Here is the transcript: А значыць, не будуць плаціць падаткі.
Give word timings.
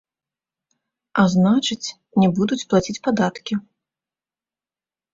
А 1.25 1.25
значыць, 1.35 1.93
не 2.23 2.31
будуць 2.41 2.61
плаціць 2.73 2.99
падаткі. 3.07 3.63